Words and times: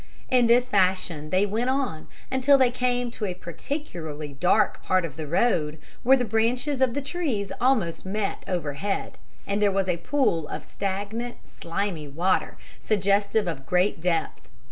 In 0.31 0.47
this 0.47 0.67
fashion 0.67 1.29
they 1.29 1.45
went 1.45 1.69
on, 1.69 2.07
until 2.31 2.57
they 2.57 2.71
came 2.71 3.11
to 3.11 3.25
a 3.25 3.35
particularly 3.35 4.33
dark 4.33 4.81
part 4.81 5.05
of 5.05 5.15
the 5.15 5.27
road, 5.27 5.77
where 6.01 6.17
the 6.17 6.25
branches 6.25 6.81
of 6.81 6.95
the 6.95 7.03
trees 7.03 7.51
almost 7.61 8.03
met 8.03 8.43
overhead, 8.47 9.19
and 9.45 9.61
there 9.61 9.69
was 9.71 9.87
a 9.87 9.97
pool 9.97 10.47
of 10.47 10.65
stagnant, 10.65 11.47
slimy 11.47 12.07
water, 12.07 12.57
suggestive 12.79 13.45
of 13.47 13.67
great 13.67 14.01
depth. 14.01 14.49